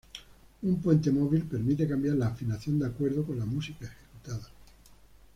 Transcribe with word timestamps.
Un 0.63 0.81
puente 0.81 1.11
móvil 1.11 1.43
permite 1.45 1.87
cambiar 1.87 2.15
la 2.15 2.29
afinación 2.29 2.79
de 2.79 2.87
acuerdo 2.87 3.23
con 3.23 3.37
la 3.37 3.45
música 3.45 3.85
ejecutada. 3.85 4.49